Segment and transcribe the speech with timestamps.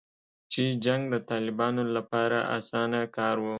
[0.51, 3.45] چې جنګ د طالبانو لپاره اسانه کار و